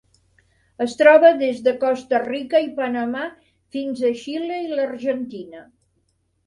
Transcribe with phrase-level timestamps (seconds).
[0.85, 3.23] Es troba des de Costa Rica i Panamà
[3.77, 5.65] fins a Xile i l'Argentina.